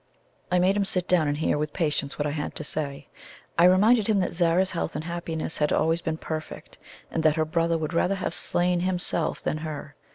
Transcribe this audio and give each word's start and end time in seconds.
I 0.51 0.57
made 0.57 0.75
him 0.75 0.83
sit 0.83 1.07
down 1.07 1.27
and 1.27 1.37
hear 1.37 1.59
with 1.59 1.73
patience 1.73 2.17
what 2.17 2.25
I 2.25 2.31
had 2.31 2.55
to 2.55 2.63
say. 2.63 3.07
I 3.55 3.65
reminded 3.65 4.07
him 4.07 4.17
that 4.21 4.33
Zara's 4.33 4.71
health 4.71 4.95
and 4.95 5.03
happiness 5.03 5.59
had 5.59 5.71
always 5.71 6.01
been 6.01 6.17
perfect, 6.17 6.79
and 7.11 7.21
that 7.21 7.35
her 7.35 7.45
brother 7.45 7.77
would 7.77 7.93
rather 7.93 8.15
have 8.15 8.33
slain 8.33 8.79
himself 8.79 9.41
than 9.43 9.57
her. 9.59 9.93